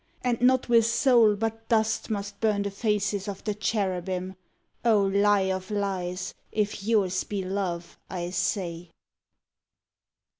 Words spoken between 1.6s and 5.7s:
dust Must burn the faces of the Cherubim, O lie of